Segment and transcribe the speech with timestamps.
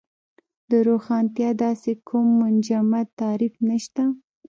[0.69, 4.03] د روښانتیا داسې کوم منجمد تعریف نشته.